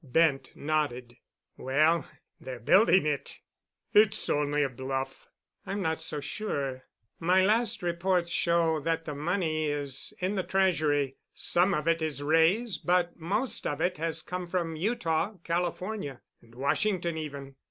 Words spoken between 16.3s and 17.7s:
and Washington even.